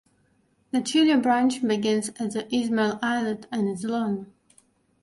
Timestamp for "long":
3.83-4.33